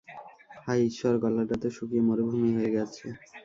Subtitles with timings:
[0.57, 3.05] হায় ঈশ্বর, গলাটাতো শুকিয়ে মরুভূমি হয়ে গেছে।